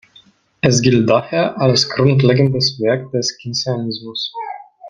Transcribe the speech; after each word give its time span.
Es 0.61 0.81
gilt 0.81 1.07
daher 1.07 1.61
als 1.61 1.87
grundlegendes 1.87 2.79
Werk 2.81 3.11
des 3.11 3.37
Keynesianismus. 3.37 4.33